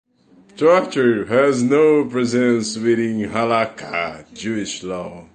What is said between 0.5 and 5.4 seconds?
Torture has no presence within "halakha" (Jewish law).